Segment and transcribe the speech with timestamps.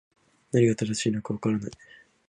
[0.51, 1.71] 何が正しいのか分からない